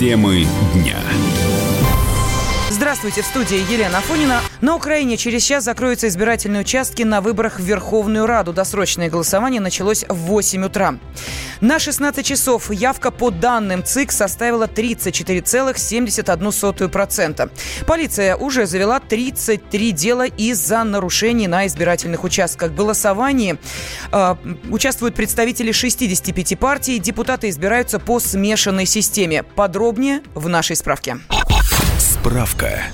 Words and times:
Темы 0.00 0.46
дня. 0.72 0.96
Здравствуйте, 3.00 3.26
в 3.26 3.30
студии 3.30 3.56
Елена 3.72 3.96
Афонина. 3.96 4.42
На 4.60 4.76
Украине 4.76 5.16
через 5.16 5.42
час 5.42 5.64
закроются 5.64 6.06
избирательные 6.06 6.60
участки 6.60 7.02
на 7.02 7.22
выборах 7.22 7.58
в 7.58 7.62
Верховную 7.62 8.26
Раду. 8.26 8.52
Досрочное 8.52 9.08
голосование 9.08 9.62
началось 9.62 10.04
в 10.06 10.14
8 10.14 10.66
утра. 10.66 10.96
На 11.62 11.78
16 11.78 12.26
часов 12.26 12.70
явка 12.70 13.10
по 13.10 13.30
данным 13.30 13.82
ЦИК 13.82 14.12
составила 14.12 14.66
34,71%. 14.66 17.50
Полиция 17.86 18.36
уже 18.36 18.66
завела 18.66 19.00
33 19.00 19.92
дела 19.92 20.26
из-за 20.26 20.84
нарушений 20.84 21.48
на 21.48 21.66
избирательных 21.66 22.22
участках. 22.22 22.72
В 22.72 22.74
голосовании 22.74 23.56
э, 24.12 24.36
участвуют 24.68 25.14
представители 25.14 25.72
65 25.72 26.58
партий. 26.58 26.98
Депутаты 26.98 27.48
избираются 27.48 27.98
по 27.98 28.20
смешанной 28.20 28.84
системе. 28.84 29.42
Подробнее 29.42 30.20
в 30.34 30.50
нашей 30.50 30.76
справке. 30.76 31.16
Справка. 32.20 32.92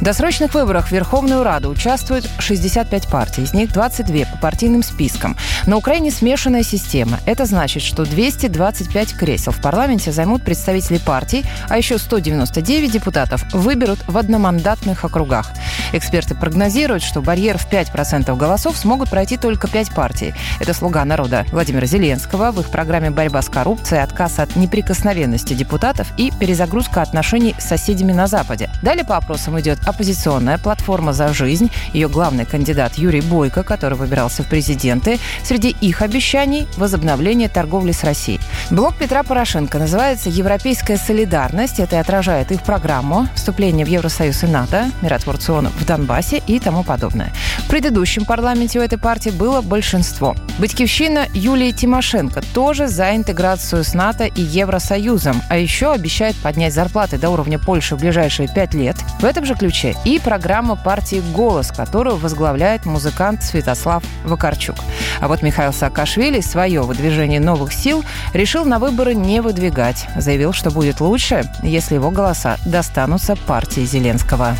В 0.00 0.04
досрочных 0.04 0.54
выборах 0.54 0.86
в 0.86 0.92
Верховную 0.92 1.42
Раду 1.42 1.70
участвуют 1.70 2.30
65 2.38 3.08
партий, 3.08 3.42
из 3.42 3.52
них 3.52 3.72
22 3.72 4.26
по 4.26 4.38
партийным 4.38 4.84
спискам. 4.84 5.36
На 5.66 5.76
Украине 5.76 6.12
смешанная 6.12 6.62
система. 6.62 7.18
Это 7.26 7.46
значит, 7.46 7.82
что 7.82 8.04
225 8.04 9.16
кресел 9.16 9.50
в 9.50 9.60
парламенте 9.60 10.12
займут 10.12 10.44
представители 10.44 10.98
партий, 10.98 11.44
а 11.68 11.76
еще 11.76 11.98
199 11.98 12.92
депутатов 12.92 13.42
выберут 13.52 13.98
в 14.06 14.16
одномандатных 14.16 15.04
округах. 15.04 15.50
Эксперты 15.92 16.36
прогнозируют, 16.36 17.02
что 17.02 17.20
барьер 17.20 17.58
в 17.58 17.68
5% 17.68 18.36
голосов 18.36 18.76
смогут 18.76 19.10
пройти 19.10 19.36
только 19.36 19.66
5 19.66 19.90
партий. 19.90 20.32
Это 20.60 20.74
«Слуга 20.74 21.04
народа» 21.04 21.44
Владимира 21.50 21.86
Зеленского. 21.86 22.52
В 22.52 22.60
их 22.60 22.70
программе 22.70 23.10
«Борьба 23.10 23.42
с 23.42 23.48
коррупцией», 23.48 24.02
отказ 24.02 24.38
от 24.38 24.54
неприкосновенности 24.54 25.54
депутатов 25.54 26.06
и 26.16 26.30
перезагрузка 26.30 27.02
отношений 27.02 27.56
с 27.58 27.64
соседями 27.64 28.12
на 28.12 28.28
Западе. 28.28 28.70
Далее 28.80 29.04
по 29.04 29.16
опросам 29.16 29.58
идет 29.58 29.87
оппозиционная 29.88 30.58
платформа 30.58 31.12
«За 31.12 31.32
жизнь». 31.32 31.70
Ее 31.92 32.08
главный 32.08 32.44
кандидат 32.44 32.94
Юрий 32.98 33.20
Бойко, 33.20 33.62
который 33.62 33.98
выбирался 33.98 34.42
в 34.42 34.46
президенты. 34.46 35.18
Среди 35.42 35.70
их 35.80 36.02
обещаний– 36.02 36.68
возобновление 36.76 37.48
торговли 37.48 37.92
с 37.92 38.04
Россией. 38.04 38.40
Блок 38.70 38.94
Петра 38.96 39.22
Порошенко 39.22 39.78
называется 39.78 40.28
«Европейская 40.28 40.96
солидарность». 40.96 41.80
Это 41.80 41.96
и 41.96 41.98
отражает 41.98 42.52
их 42.52 42.62
программу, 42.62 43.28
вступление 43.34 43.84
в 43.84 43.88
Евросоюз 43.88 44.44
и 44.44 44.46
НАТО, 44.46 44.90
миротворцы 45.02 45.48
в 45.52 45.84
Донбассе 45.86 46.42
и 46.46 46.60
тому 46.60 46.84
подобное. 46.84 47.32
В 47.68 47.70
предыдущем 47.70 48.24
парламенте 48.24 48.78
у 48.78 48.82
этой 48.82 48.96
партии 48.96 49.28
было 49.28 49.60
большинство. 49.60 50.34
Батькивщина 50.58 51.26
Юлии 51.34 51.70
Тимошенко 51.70 52.40
тоже 52.54 52.88
за 52.88 53.14
интеграцию 53.14 53.84
с 53.84 53.92
НАТО 53.92 54.24
и 54.24 54.40
Евросоюзом, 54.40 55.42
а 55.50 55.58
еще 55.58 55.92
обещает 55.92 56.34
поднять 56.36 56.72
зарплаты 56.72 57.18
до 57.18 57.28
уровня 57.28 57.58
Польши 57.58 57.94
в 57.94 58.00
ближайшие 58.00 58.48
пять 58.48 58.72
лет. 58.72 58.96
В 59.20 59.24
этом 59.26 59.44
же 59.44 59.54
ключе 59.54 59.94
и 60.06 60.18
программа 60.18 60.76
партии 60.76 61.22
«Голос», 61.34 61.70
которую 61.70 62.16
возглавляет 62.16 62.86
музыкант 62.86 63.42
Святослав 63.42 64.02
Вакарчук. 64.24 64.76
А 65.20 65.28
вот 65.28 65.42
Михаил 65.42 65.74
Саакашвили 65.74 66.40
свое 66.40 66.80
выдвижение 66.80 67.38
новых 67.38 67.74
сил 67.74 68.02
решил 68.32 68.64
на 68.64 68.78
выборы 68.78 69.14
не 69.14 69.42
выдвигать. 69.42 70.06
Заявил, 70.16 70.54
что 70.54 70.70
будет 70.70 71.00
лучше, 71.00 71.44
если 71.62 71.96
его 71.96 72.10
голоса 72.10 72.56
достанутся 72.64 73.36
партии 73.36 73.84
Зеленского. 73.84 74.56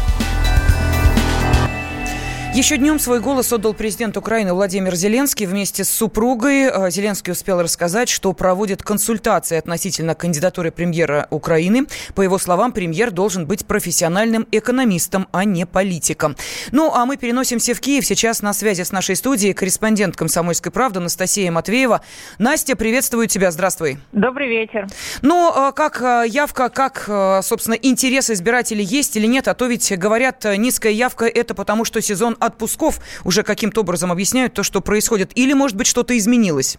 Еще 2.58 2.76
днем 2.76 2.98
свой 2.98 3.20
голос 3.20 3.52
отдал 3.52 3.72
президент 3.72 4.16
Украины 4.16 4.52
Владимир 4.52 4.92
Зеленский 4.96 5.46
вместе 5.46 5.84
с 5.84 5.90
супругой. 5.90 6.62
Э, 6.64 6.90
Зеленский 6.90 7.30
успел 7.30 7.62
рассказать, 7.62 8.08
что 8.08 8.32
проводит 8.32 8.82
консультации 8.82 9.56
относительно 9.56 10.16
кандидатуры 10.16 10.72
премьера 10.72 11.28
Украины. 11.30 11.86
По 12.16 12.22
его 12.22 12.36
словам, 12.36 12.72
премьер 12.72 13.12
должен 13.12 13.46
быть 13.46 13.64
профессиональным 13.64 14.44
экономистом, 14.50 15.28
а 15.30 15.44
не 15.44 15.66
политиком. 15.66 16.34
Ну, 16.72 16.92
а 16.92 17.06
мы 17.06 17.16
переносимся 17.16 17.74
в 17.74 17.80
Киев. 17.80 18.04
Сейчас 18.04 18.42
на 18.42 18.52
связи 18.52 18.82
с 18.82 18.90
нашей 18.90 19.14
студией 19.14 19.52
корреспондент 19.52 20.16
«Комсомольской 20.16 20.72
правды» 20.72 20.98
Анастасия 20.98 21.52
Матвеева. 21.52 22.00
Настя, 22.40 22.74
приветствую 22.74 23.28
тебя. 23.28 23.52
Здравствуй. 23.52 23.98
Добрый 24.10 24.48
вечер. 24.48 24.88
Ну, 25.22 25.68
э, 25.68 25.72
как 25.74 26.02
э, 26.02 26.24
явка, 26.26 26.70
как, 26.70 27.04
собственно, 27.44 27.74
интерес 27.74 28.30
избирателей 28.30 28.82
есть 28.82 29.14
или 29.16 29.28
нет? 29.28 29.46
А 29.46 29.54
то 29.54 29.66
ведь 29.66 29.96
говорят, 29.96 30.44
низкая 30.56 30.92
явка– 30.92 31.24
это 31.26 31.54
потому, 31.54 31.84
что 31.84 32.02
сезон 32.02 32.36
отпусков 32.48 33.00
уже 33.24 33.42
каким-то 33.42 33.80
образом 33.82 34.12
объясняют 34.12 34.54
то, 34.54 34.62
что 34.62 34.80
происходит? 34.80 35.30
Или, 35.36 35.52
может 35.52 35.76
быть, 35.76 35.86
что-то 35.86 36.16
изменилось? 36.18 36.78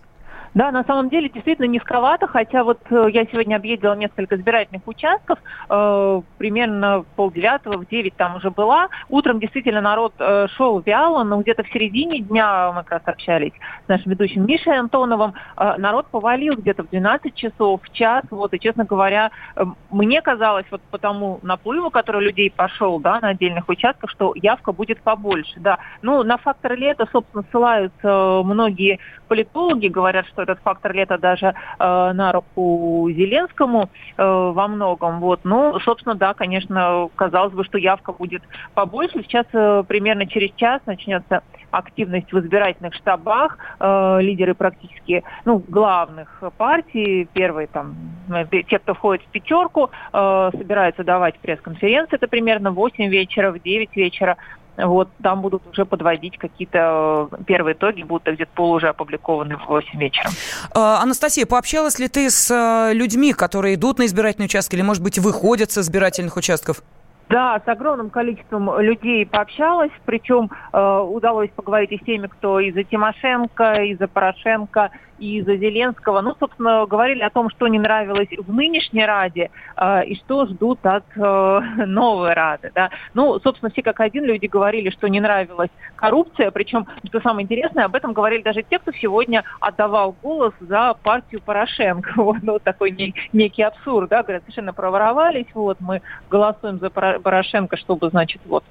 Да, 0.54 0.72
на 0.72 0.84
самом 0.84 1.10
деле 1.10 1.30
действительно 1.30 1.68
низковато, 1.68 2.28
хотя 2.28 2.64
вот 2.64 2.80
э, 2.90 3.08
я 3.12 3.26
сегодня 3.26 3.56
объездила 3.56 3.96
несколько 3.96 4.36
избирательных 4.36 4.88
участков, 4.88 5.40
э, 5.70 6.22
примерно 6.38 7.02
в 7.02 7.06
полдевятого, 7.16 7.78
в 7.78 7.88
девять 7.88 8.16
там 8.16 8.38
уже 8.38 8.50
была. 8.50 8.90
Утром 9.10 9.40
действительно 9.40 9.82
народ 9.82 10.14
э, 10.20 10.48
шел 10.56 10.80
вяло, 10.80 11.24
но 11.24 11.42
где-то 11.42 11.64
в 11.64 11.70
середине 11.70 12.20
дня 12.20 12.72
мы 12.72 12.84
как 12.84 12.92
раз 12.92 13.02
общались 13.06 13.54
с 13.86 13.88
нашим 13.88 14.12
ведущим 14.12 14.46
Мишей 14.46 14.78
Антоновым, 14.78 15.34
э, 15.58 15.76
народ 15.78 16.08
повалил 16.08 16.56
где-то 16.56 16.84
в 16.84 16.90
12 16.90 17.36
часов, 17.36 17.82
в 17.84 17.94
час, 17.94 18.24
вот, 18.32 18.54
и, 18.54 18.60
честно 18.60 18.86
говоря, 18.86 19.32
э, 19.56 19.64
мне 19.92 20.22
казалось 20.22 20.66
вот 20.72 20.82
по 20.90 20.98
тому 20.98 21.40
наплыву, 21.44 21.92
который 21.92 22.24
людей 22.24 22.52
пошел, 22.52 23.00
да, 23.00 23.20
на 23.20 23.30
отдельных 23.30 23.70
участках, 23.70 24.10
что 24.10 24.34
явка 24.36 24.72
будет 24.72 25.02
побольше, 25.02 25.60
да. 25.60 25.78
Ну, 26.02 26.24
на 26.24 26.38
фактор 26.38 26.76
лета, 26.76 27.08
собственно, 27.12 27.44
ссылаются 27.52 28.08
э, 28.08 28.44
многие 28.44 29.00
политологи, 29.28 29.88
говорят, 29.88 30.26
что 30.28 30.39
этот 30.42 30.60
фактор 30.60 30.94
лета 30.94 31.18
даже 31.18 31.48
э, 31.48 31.54
на 31.80 32.32
руку 32.32 33.10
Зеленскому 33.12 33.90
э, 34.18 34.24
во 34.24 34.68
многом. 34.68 35.20
Вот. 35.20 35.42
Ну, 35.44 35.80
собственно, 35.80 36.16
да, 36.16 36.34
конечно, 36.34 37.10
казалось 37.16 37.54
бы, 37.54 37.64
что 37.64 37.78
явка 37.78 38.14
будет 38.14 38.44
побольше. 38.74 39.22
Сейчас 39.24 39.46
э, 39.54 39.84
примерно 39.88 40.26
через 40.26 40.52
час 40.56 40.82
начнется 40.86 41.42
активность 41.72 42.32
в 42.32 42.40
избирательных 42.40 42.94
штабах. 42.96 43.58
Э, 43.80 44.20
лидеры 44.22 44.54
практически, 44.54 45.24
ну, 45.46 45.64
главных 45.68 46.44
партий, 46.58 47.28
первые 47.34 47.68
там, 47.68 47.96
э, 48.30 48.46
те, 48.64 48.80
кто 48.80 48.94
входит 48.94 49.24
в 49.26 49.32
пятерку, 49.32 49.90
э, 50.14 50.50
собираются 50.54 51.04
давать 51.04 51.40
пресс-конференции. 51.40 52.16
Это 52.16 52.28
примерно 52.28 52.72
в 52.72 52.76
8 52.76 53.10
вечера, 53.10 53.52
в 53.52 53.60
9 53.60 53.96
вечера. 53.96 54.38
Вот 54.86 55.10
там 55.22 55.42
будут 55.42 55.66
уже 55.68 55.86
подводить 55.86 56.38
какие-то 56.38 57.30
э, 57.32 57.44
первые 57.46 57.76
итоги, 57.76 58.04
будут 58.04 58.28
где-то 58.28 58.52
пол 58.54 58.72
уже 58.72 58.88
опубликованы 58.88 59.58
в 59.58 59.68
8 59.68 60.00
вечера. 60.00 60.30
А, 60.74 61.02
Анастасия, 61.02 61.46
пообщалась 61.46 62.00
ли 62.00 62.08
ты 62.08 62.30
с 62.30 62.50
э, 62.52 62.94
людьми, 62.94 63.34
которые 63.34 63.76
идут 63.76 64.00
на 64.00 64.06
избирательные 64.06 64.46
участки 64.46 64.76
или, 64.76 64.82
может 64.82 65.04
быть, 65.04 65.20
выходят 65.20 65.72
с 65.72 65.78
избирательных 65.80 66.38
участков? 66.38 66.82
Да, 67.30 67.62
с 67.64 67.68
огромным 67.68 68.10
количеством 68.10 68.80
людей 68.80 69.24
пообщалась, 69.26 69.92
причем 70.06 70.50
э, 70.74 70.98
удалось 70.98 71.52
поговорить 71.56 71.92
и 71.92 71.98
с 71.98 72.02
теми, 72.04 72.26
кто 72.26 72.60
из-за 72.60 72.84
Тимошенко, 72.84 73.84
из-за 73.84 74.08
Порошенко, 74.08 74.90
и 75.20 75.42
за 75.42 75.58
Зеленского, 75.58 76.22
ну, 76.22 76.36
собственно, 76.40 76.86
говорили 76.86 77.22
о 77.22 77.30
том, 77.30 77.50
что 77.50 77.68
не 77.68 77.80
нравилось 77.80 78.30
в 78.38 78.54
нынешней 78.54 79.06
Раде 79.06 79.52
э, 79.76 80.06
и 80.06 80.16
что 80.16 80.46
ждут 80.46 80.86
от 80.86 81.06
э, 81.16 81.60
новой 81.86 82.34
Рады. 82.34 82.72
Да. 82.74 82.90
Ну, 83.14 83.40
собственно, 83.40 83.72
все 83.72 83.82
как 83.82 84.00
один 84.00 84.24
люди 84.24 84.46
говорили, 84.46 84.90
что 84.90 85.08
не 85.08 85.20
нравилась 85.20 85.70
коррупция, 85.96 86.52
причем, 86.52 86.88
что 87.06 87.20
самое 87.22 87.44
интересное, 87.44 87.86
об 87.86 87.96
этом 87.96 88.14
говорили 88.14 88.42
даже 88.42 88.64
те, 88.64 88.80
кто 88.80 88.92
сегодня 88.92 89.44
отдавал 89.60 90.16
голос 90.24 90.54
за 90.60 90.96
партию 91.04 91.42
Порошенко. 91.42 92.14
Вот, 92.30 92.38
ну, 92.44 92.60
такой 92.60 92.92
не, 92.92 93.16
некий 93.34 93.64
абсурд, 93.64 94.10
да, 94.10 94.22
говорят, 94.22 94.44
совершенно 94.44 94.74
проворовались, 94.74 95.48
вот, 95.54 95.78
мы 95.80 96.02
голосуем 96.30 96.78
за 96.80 96.90
Порошенко, 96.90 97.76
чтобы, 97.78 98.10
значит, 98.10 98.42
вот, 98.46 98.64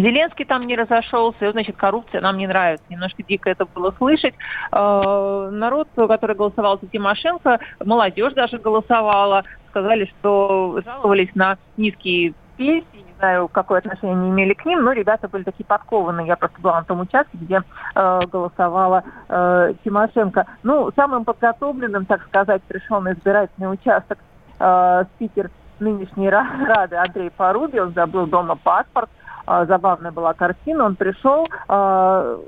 Зеленский 0.00 0.44
там 0.44 0.66
не 0.66 0.76
разошелся, 0.76 1.52
значит, 1.52 1.76
коррупция 1.76 2.20
нам 2.20 2.36
не 2.36 2.46
нравится. 2.46 2.84
Немножко 2.88 3.22
дико 3.22 3.50
это 3.50 3.64
было 3.66 3.92
слышать. 3.92 4.34
Э, 4.72 5.48
народ, 5.52 5.88
который 5.94 6.36
голосовал 6.36 6.78
за 6.80 6.88
Тимошенко, 6.88 7.60
молодежь 7.84 8.32
даже 8.34 8.58
голосовала, 8.58 9.44
сказали, 9.68 10.06
что 10.18 10.80
жаловались 10.84 11.34
на 11.34 11.58
низкие 11.76 12.34
пенсии, 12.56 12.86
не 12.94 13.14
знаю, 13.18 13.48
какое 13.48 13.78
отношение 13.78 14.16
они 14.16 14.30
имели 14.30 14.54
к 14.54 14.64
ним, 14.64 14.82
но 14.82 14.92
ребята 14.92 15.28
были 15.28 15.42
такие 15.42 15.64
подкованные. 15.64 16.26
Я 16.26 16.36
просто 16.36 16.60
была 16.60 16.78
на 16.78 16.84
том 16.84 17.00
участке, 17.00 17.36
где 17.38 17.62
э, 17.94 18.20
голосовала 18.30 19.04
э, 19.28 19.74
Тимошенко. 19.84 20.46
Ну, 20.62 20.90
самым 20.96 21.24
подготовленным, 21.24 22.06
так 22.06 22.22
сказать, 22.24 22.62
пришел 22.62 23.00
на 23.00 23.12
избирательный 23.12 23.72
участок 23.72 24.18
э, 24.58 25.04
спикер 25.14 25.50
нынешней 25.80 26.30
Рады 26.30 26.96
Андрей 26.96 27.30
Поруби. 27.30 27.78
Он 27.78 27.92
забыл 27.92 28.26
дома 28.26 28.56
паспорт. 28.56 29.10
А, 29.10 29.23
забавная 29.46 30.12
была 30.12 30.34
картина. 30.34 30.84
Он 30.84 30.96
пришел, 30.96 31.46
а, 31.68 32.38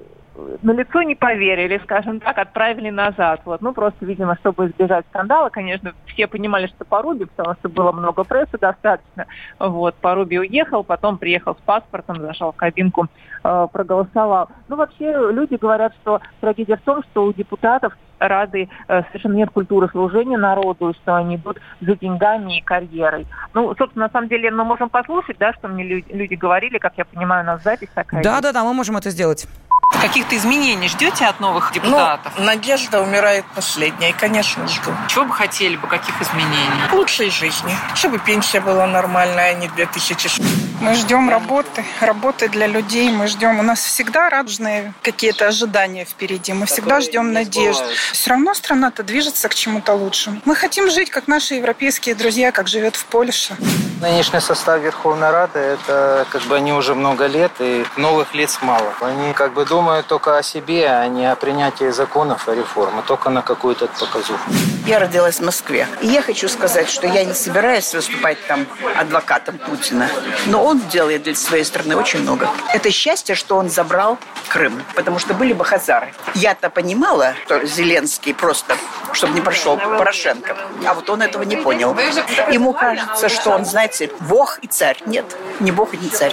на 0.63 0.73
лицо 0.73 1.03
не 1.03 1.15
поверили, 1.15 1.81
скажем 1.85 2.21
так, 2.21 2.39
отправили 2.39 2.91
назад. 2.91 3.41
Вот. 3.45 3.61
Ну, 3.61 3.73
просто, 3.73 4.05
видимо, 4.05 4.37
чтобы 4.37 4.67
избежать 4.67 5.07
скандала, 5.11 5.49
конечно, 5.49 5.93
все 6.07 6.27
понимали, 6.27 6.67
что 6.67 6.85
Поруби, 6.85 7.25
потому 7.25 7.55
что 7.57 7.69
было 7.69 7.93
много 7.93 8.25
прессы 8.25 8.59
достаточно. 8.59 9.27
Вот, 9.59 9.95
Поруби 9.97 10.39
уехал, 10.39 10.85
потом 10.85 11.19
приехал 11.19 11.55
с 11.55 11.61
паспортом, 11.65 12.21
зашел 12.21 12.53
в 12.53 12.57
кабинку, 12.57 13.07
э, 13.45 13.67
проголосовал. 13.73 14.49
Ну, 14.69 14.77
вообще, 14.77 15.13
люди 15.33 15.55
говорят, 15.55 15.93
что 16.03 16.21
трагедия 16.41 16.77
в 16.77 16.83
том, 16.83 17.03
что 17.05 17.25
у 17.25 17.33
депутатов 17.33 17.95
рады 18.19 18.69
э, 18.89 19.03
совершенно 19.09 19.35
нет 19.35 19.51
культуры 19.51 19.89
служения 19.89 20.39
народу, 20.39 20.95
что 21.03 21.17
они 21.17 21.37
идут 21.37 21.59
за 21.81 21.97
деньгами 21.97 22.59
и 22.59 22.63
карьерой. 22.63 23.27
Ну, 23.55 23.75
собственно, 23.77 24.07
на 24.07 24.13
самом 24.13 24.29
деле, 24.29 24.51
мы 24.51 24.65
можем 24.65 24.89
послушать, 24.89 25.37
да, 25.39 25.53
что 25.53 25.69
мне 25.69 25.85
люди, 25.85 26.11
люди 26.13 26.35
говорили, 26.35 26.79
как 26.79 26.95
я 26.97 27.05
понимаю, 27.05 27.45
у 27.45 27.47
нас 27.47 27.63
запись 27.63 27.89
такая. 27.95 28.23
Да, 28.23 28.41
да, 28.41 28.53
да, 28.53 28.65
мы 28.65 28.75
можем 28.75 28.97
это 28.97 29.11
сделать. 29.11 29.47
Каких-то 29.91 30.37
изменений 30.37 30.89
ждете 30.89 31.27
от 31.27 31.41
новых 31.41 31.73
депутатов? 31.73 32.33
Ну, 32.37 32.45
надежда 32.45 33.01
умирает 33.01 33.45
последняя, 33.55 34.13
конечно, 34.13 34.67
жду. 34.69 34.93
Чего 35.09 35.25
бы 35.25 35.33
хотели 35.33 35.77
бы, 35.77 35.87
каких 35.89 36.21
изменений? 36.21 36.93
Лучшей 36.93 37.31
жизни. 37.31 37.75
Чтобы 37.95 38.19
пенсия 38.19 38.61
была 38.61 38.87
нормальная, 38.87 39.51
а 39.51 39.55
не 39.55 39.69
2000. 39.69 40.43
Мы 40.81 40.95
ждем 40.95 41.31
работы, 41.31 41.85
работы 42.01 42.49
для 42.49 42.67
людей. 42.67 43.11
Мы 43.11 43.27
ждем, 43.29 43.59
у 43.59 43.63
нас 43.63 43.81
всегда 43.81 44.29
радужные 44.29 44.93
какие-то 45.03 45.47
ожидания 45.49 46.05
впереди. 46.05 46.53
Мы 46.53 46.67
всегда 46.67 47.01
ждем 47.01 47.33
надежд. 47.33 47.83
Все 48.13 48.31
равно 48.31 48.55
страна-то 48.55 49.03
движется 49.03 49.49
к 49.49 49.55
чему-то 49.55 49.95
лучшему. 49.95 50.41
Мы 50.45 50.55
хотим 50.55 50.91
жить, 50.91 51.11
как 51.11 51.29
наши 51.29 51.55
европейские 51.55 52.15
друзья, 52.15 52.53
как 52.53 52.69
живет 52.69 52.97
в 52.97 53.05
Польше. 53.07 53.57
Нынешний 54.07 54.39
состав 54.39 54.81
Верховной 54.81 55.31
Рады, 55.33 55.59
это 55.59 56.27
как 56.31 56.43
бы 56.43 56.55
они 56.55 56.73
уже 56.73 56.95
много 56.95 57.27
лет, 57.27 57.51
и 57.59 57.85
новых 57.97 58.35
лиц 58.35 58.59
мало. 58.63 58.93
Они 59.01 59.33
как 59.33 59.53
бы 59.53 59.65
думают 59.65 60.07
только 60.07 60.39
о 60.39 60.45
себе, 60.45 60.89
а 60.89 61.09
не 61.09 61.27
о 61.27 61.35
принятии 61.35 61.91
законов, 61.91 62.47
о 62.47 62.55
реформе, 62.55 63.03
только 63.05 63.31
на 63.31 63.43
какую-то 63.43 63.89
показуху. 63.89 64.49
Я 64.87 65.01
родилась 65.01 65.41
в 65.41 65.45
Москве. 65.45 65.89
И 66.01 66.07
я 66.07 66.23
хочу 66.23 66.49
сказать, 66.49 66.89
что 66.89 67.09
я 67.09 67.25
не 67.25 67.35
собираюсь 67.35 67.93
выступать 67.95 68.39
там 68.47 68.69
адвокатом 68.97 69.59
Путина. 69.59 70.09
Но 70.47 70.65
он 70.65 70.79
делает 70.89 71.25
для 71.25 71.35
своей 71.35 71.65
страны 71.65 71.97
очень 71.97 72.21
много. 72.21 72.49
Это 72.73 72.93
счастье, 72.93 73.35
что 73.35 73.57
он 73.57 73.69
забрал 73.69 74.19
Крым, 74.49 74.85
потому 74.95 75.19
что 75.19 75.35
были 75.35 75.53
бы 75.53 75.65
хазары. 75.65 76.15
Я-то 76.37 76.71
понимала, 76.71 77.35
что 77.47 77.67
Зеленский 77.67 78.35
просто, 78.35 78.77
чтобы 79.17 79.35
не 79.35 79.41
прошел 79.41 79.77
Порошенко. 79.77 80.57
А 80.87 80.95
вот 80.95 81.09
он 81.11 81.23
этого 81.23 81.43
не 81.43 81.57
понял. 81.57 81.97
Ему 82.51 82.73
кажется, 82.73 83.29
что 83.29 83.51
он, 83.51 83.65
знаете, 83.65 84.11
бог 84.21 84.59
и 84.63 84.67
царь. 84.67 84.99
Нет, 85.07 85.25
не 85.61 85.73
бог 85.73 85.95
и 85.95 85.97
не 85.97 86.09
царь. 86.09 86.33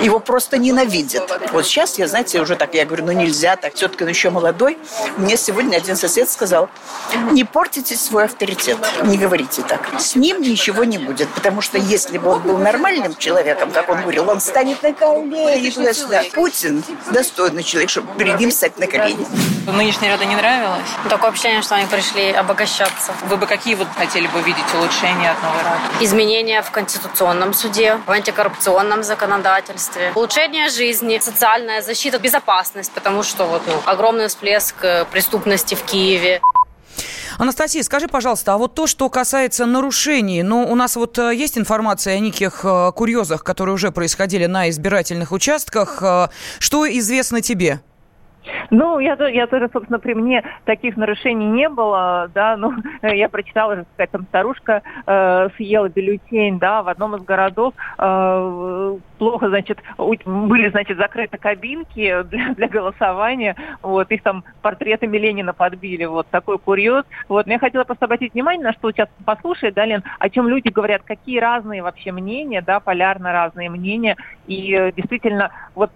Его 0.00 0.18
просто 0.18 0.58
ненавидят. 0.58 1.30
Вот 1.52 1.66
сейчас 1.66 1.98
я, 1.98 2.08
знаете, 2.08 2.40
уже 2.40 2.56
так, 2.56 2.74
я 2.74 2.84
говорю, 2.84 3.04
ну 3.04 3.12
нельзя 3.12 3.56
так, 3.56 3.74
все-таки 3.74 4.04
он 4.04 4.10
еще 4.10 4.30
молодой. 4.30 4.78
Мне 5.16 5.36
сегодня 5.36 5.76
один 5.76 5.96
сосед 5.96 6.30
сказал, 6.30 6.68
не 7.32 7.44
портите 7.44 7.96
свой 7.96 8.24
авторитет, 8.24 8.78
не 9.04 9.18
говорите 9.18 9.62
так. 9.62 10.00
С 10.00 10.16
ним 10.16 10.40
ничего 10.40 10.84
не 10.84 10.98
будет, 10.98 11.28
потому 11.30 11.60
что 11.60 11.76
если 11.78 12.18
бы 12.18 12.30
он 12.30 12.42
был 12.42 12.56
нормальным 12.56 13.14
человеком, 13.16 13.70
как 13.70 13.88
он 13.90 14.00
говорил, 14.02 14.30
он 14.30 14.40
станет 14.40 14.82
на 14.82 14.92
колени. 14.92 16.30
Путин 16.34 16.82
достойный 17.10 17.62
человек, 17.62 17.90
чтобы 17.90 18.14
перед 18.16 18.40
ним 18.40 18.50
стать 18.50 18.78
на 18.78 18.86
колени. 18.86 19.26
Нынешняя 19.66 20.12
рада 20.12 20.24
не 20.24 20.34
нравилась? 20.34 20.88
Такое 21.08 21.30
ощущение, 21.30 21.62
что 21.62 21.76
они 21.76 21.86
пришли 21.86 22.32
обогащаться. 22.32 23.12
Вы 23.28 23.36
бы 23.36 23.46
какие 23.46 23.76
вот 23.76 23.86
хотели 23.96 24.26
бы 24.26 24.40
видеть 24.42 24.64
улучшения 24.74 25.30
от 25.30 25.42
новой 25.42 25.62
рады? 25.62 25.80
Изменения 26.00 26.62
в 26.62 26.70
Конституционном 26.72 27.54
суде, 27.54 27.98
в 28.06 28.10
антикоррупционном 28.10 29.04
законодательстве, 29.04 30.10
улучшение 30.16 30.68
жизни, 30.68 31.18
социальная 31.20 31.80
защита, 31.80 32.18
безопасность, 32.18 32.90
потому 32.90 33.22
что 33.22 33.46
вот 33.46 33.62
ну, 33.66 33.74
огромный 33.86 34.26
всплеск 34.26 34.74
э, 34.82 35.04
преступности 35.04 35.76
в 35.76 35.82
Киеве. 35.84 36.40
Анастасия, 37.38 37.84
скажи, 37.84 38.08
пожалуйста, 38.08 38.54
а 38.54 38.58
вот 38.58 38.74
то, 38.74 38.88
что 38.88 39.08
касается 39.08 39.64
нарушений, 39.64 40.42
ну, 40.42 40.66
у 40.70 40.74
нас 40.74 40.96
вот 40.96 41.18
э, 41.18 41.34
есть 41.36 41.56
информация 41.56 42.16
о 42.16 42.18
неких 42.18 42.64
э, 42.64 42.90
курьезах, 42.96 43.44
которые 43.44 43.74
уже 43.74 43.92
происходили 43.92 44.46
на 44.46 44.68
избирательных 44.70 45.30
участках. 45.30 46.02
Что 46.58 46.98
известно 46.98 47.40
тебе? 47.40 47.80
Ну, 48.70 48.98
я, 48.98 49.14
я 49.28 49.46
тоже, 49.46 49.68
собственно, 49.72 49.98
при 49.98 50.14
мне 50.14 50.42
таких 50.64 50.96
нарушений 50.96 51.46
не 51.46 51.68
было, 51.68 52.30
да, 52.34 52.56
ну, 52.56 52.72
я 53.02 53.28
прочитала, 53.28 53.76
что 53.76 53.86
какая-то 53.96 54.24
старушка 54.24 54.82
э, 55.06 55.48
съела 55.56 55.88
бюллетень, 55.88 56.58
да, 56.58 56.82
в 56.82 56.88
одном 56.88 57.16
из 57.16 57.22
городов 57.22 57.74
э, 57.98 58.98
плохо, 59.18 59.48
значит, 59.48 59.78
были, 59.98 60.70
значит, 60.70 60.98
закрыты 60.98 61.38
кабинки 61.38 62.22
для, 62.30 62.54
для 62.54 62.68
голосования, 62.68 63.56
вот, 63.82 64.10
их 64.10 64.22
там 64.22 64.44
портретами 64.62 65.18
Ленина 65.18 65.52
подбили, 65.52 66.04
вот, 66.04 66.26
такой 66.28 66.58
курьез, 66.58 67.04
вот, 67.28 67.46
но 67.46 67.52
я 67.52 67.58
хотела 67.58 67.84
просто 67.84 68.06
обратить 68.06 68.34
внимание, 68.34 68.64
на 68.64 68.72
что 68.72 68.90
сейчас 68.90 69.08
послушает, 69.24 69.74
да, 69.74 69.84
Лен, 69.84 70.02
о 70.18 70.28
чем 70.30 70.48
люди 70.48 70.68
говорят, 70.68 71.02
какие 71.04 71.38
разные 71.38 71.82
вообще 71.82 72.12
мнения, 72.12 72.62
да, 72.62 72.80
полярно 72.80 73.32
разные 73.32 73.70
мнения, 73.70 74.16
и 74.46 74.74
э, 74.74 74.92
действительно, 74.92 75.50
вот 75.74 75.90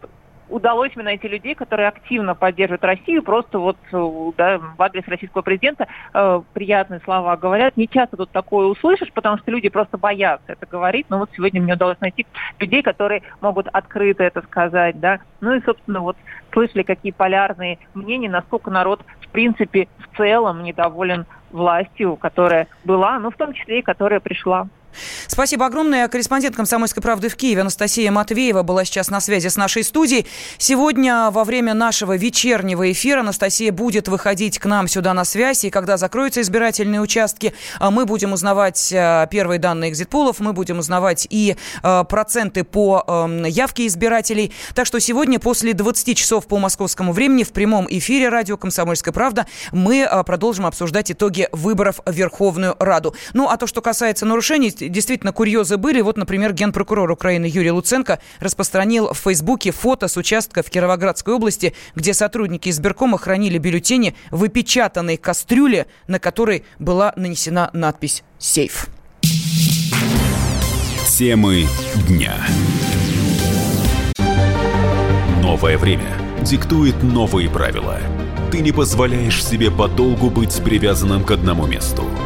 удалось 0.49 0.95
мне 0.95 1.05
найти 1.05 1.29
людей, 1.29 1.55
которые 1.55 1.89
активно 1.89 2.35
поддерживают 2.35 2.85
Россию, 2.85 3.23
просто 3.23 3.59
вот 3.59 3.77
э, 3.93 4.33
да, 4.37 4.59
в 4.59 4.81
адрес 4.83 5.05
российского 5.07 5.43
президента 5.43 5.87
э, 6.15 6.43
приятные 6.53 7.01
слова 7.01 7.37
говорят. 7.37 7.77
Не 7.77 7.89
часто 7.89 8.17
тут 8.17 8.31
такое 8.31 8.67
услышишь, 8.67 9.13
потому 9.13 9.39
что 9.39 9.51
люди 9.51 9.69
просто 9.69 9.99
боятся 9.99 10.53
это 10.53 10.67
говорить, 10.67 11.07
но 11.09 11.19
вот 11.19 11.31
сегодня 11.35 11.61
мне 11.61 11.75
удалось 11.75 12.01
найти 12.01 12.27
людей, 12.59 12.83
которые 12.83 13.23
могут 13.41 13.69
открыто 13.69 14.23
это 14.23 14.43
сказать, 14.43 15.01
да. 15.01 15.21
Ну 15.41 15.55
и, 15.55 15.63
собственно, 15.63 16.01
вот 16.01 16.17
слышали, 16.53 16.83
какие 16.83 17.13
полярные 17.13 17.79
мнения, 17.95 18.31
насколько 18.31 18.71
народ, 18.71 19.03
в 19.21 19.29
принципе, 19.29 19.89
в 19.99 20.17
целом 20.17 20.63
недоволен 20.63 21.27
властью, 21.51 22.17
которая 22.17 22.69
была, 22.85 23.19
ну, 23.19 23.31
в 23.31 23.37
том 23.37 23.53
числе 23.53 23.81
и 23.81 23.83
которая 23.83 24.21
пришла. 24.21 24.69
Спасибо 25.27 25.67
огромное. 25.67 26.09
Корреспондент 26.09 26.57
«Комсомольской 26.57 27.03
правды» 27.03 27.29
в 27.29 27.37
Киеве 27.37 27.63
Анастасия 27.63 28.11
Матвеева 28.11 28.63
была 28.63 28.85
сейчас 28.85 29.11
на 29.11 29.21
связи 29.21 29.49
с 29.49 29.57
нашей 29.57 29.85
студией. 29.85 30.27
Сегодня 30.59 31.31
во 31.31 31.45
время 31.45 31.75
нашего 31.75 32.17
вечернего 32.17 32.91
эфира 32.91 33.21
Анастасия 33.21 33.73
будет 33.73 34.09
выходить 34.09 34.59
к 34.59 34.67
нам 34.67 34.89
сюда 34.89 35.15
на 35.15 35.25
связь. 35.25 35.65
И 35.65 35.71
когда 35.71 35.97
закроются 35.97 36.41
избирательные 36.41 37.01
участки, 37.01 37.55
а, 37.79 37.91
мы 37.91 38.07
будем 38.07 38.33
узнавать 38.33 38.93
а, 38.95 39.27
первые 39.27 39.59
данные 39.59 39.91
экзитполов, 39.91 40.41
мы 40.41 40.53
будем 40.53 40.79
узнавать 40.79 41.27
и 41.31 41.57
а, 41.83 42.05
проценты 42.05 42.65
по 42.65 43.05
явке 43.47 43.87
избирателей. 43.87 44.53
Так 44.75 44.87
что 44.87 45.01
сегодня 45.01 45.39
после 45.39 45.73
20 45.73 46.17
часов 46.17 46.47
по 46.47 46.59
московскому 46.59 47.13
времени 47.13 47.45
в 47.45 47.53
прямом 47.53 47.87
эфире 47.89 48.29
радио 48.29 48.57
«Комсомольская 48.57 49.13
правда» 49.13 49.47
мы 49.73 50.09
продолжим 50.27 50.67
обсуждать 50.67 51.11
итоги 51.11 51.49
выборов 51.53 52.01
в 52.05 52.13
Верховную 52.13 52.77
Раду. 52.79 53.15
Ну, 53.33 53.49
а 53.49 53.57
то, 53.57 53.67
что 53.67 53.81
касается 53.83 54.27
нарушений, 54.27 54.71
действительно 54.89 55.33
курьезы 55.33 55.77
были. 55.77 56.01
Вот, 56.01 56.17
например, 56.17 56.53
генпрокурор 56.53 57.11
Украины 57.11 57.47
Юрий 57.47 57.71
Луценко 57.71 58.21
распространил 58.41 59.13
в 59.13 59.19
Фейсбуке 59.19 59.71
фото 59.71 60.09
с 60.09 60.17
участка 60.17 60.63
в 60.63 60.71
Кировоградской 60.71 61.35
области, 61.35 61.75
где 61.95 62.15
сотрудники 62.15 62.69
избиркома 62.69 63.19
хранили 63.19 63.59
бюллетени 63.59 64.15
в 64.31 64.45
опечатанной 64.45 65.17
кастрюле, 65.17 65.87
на 66.07 66.19
которой 66.19 66.65
была 66.79 67.13
нанесена 67.17 67.71
надпись 67.73 68.23
«Сейф». 68.39 68.89
Темы 71.09 71.67
дня. 72.09 72.35
Новое 75.41 75.79
время 75.79 76.13
диктует 76.43 77.03
новые 77.03 77.49
правила. 77.49 77.99
Ты 78.53 78.61
не 78.61 78.73
позволяешь 78.73 79.45
себе 79.45 79.71
подолгу 79.71 80.29
быть 80.29 80.63
привязанным 80.63 81.25
к 81.25 81.31
одному 81.31 81.67
месту– 81.67 82.05